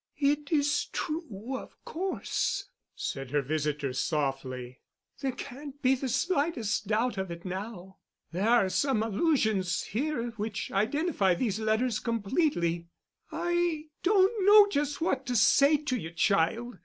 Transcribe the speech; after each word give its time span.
"It 0.17 0.51
is 0.51 0.85
true, 0.85 1.55
of 1.55 1.77
course," 1.85 2.71
said 2.95 3.29
her 3.29 3.43
visitor, 3.43 3.93
softly. 3.93 4.79
"There 5.19 5.31
can't 5.31 5.79
be 5.83 5.93
the 5.93 6.09
slightest 6.09 6.87
doubt 6.87 7.19
of 7.19 7.29
it 7.29 7.45
now. 7.45 7.99
There 8.31 8.49
are 8.49 8.67
some 8.69 9.03
allusions 9.03 9.83
here 9.83 10.31
which 10.37 10.71
identify 10.71 11.35
these 11.35 11.59
letters 11.59 11.99
completely. 11.99 12.87
I 13.31 13.89
don't 14.01 14.43
know 14.43 14.67
just 14.71 15.01
what 15.01 15.27
to 15.27 15.35
say 15.35 15.77
to 15.77 15.95
you, 15.95 16.09
child. 16.09 16.79